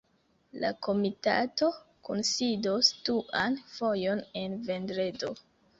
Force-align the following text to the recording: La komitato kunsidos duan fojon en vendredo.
La 0.61 0.71
komitato 0.87 1.69
kunsidos 2.09 2.91
duan 3.11 3.61
fojon 3.77 4.27
en 4.45 4.63
vendredo. 4.73 5.37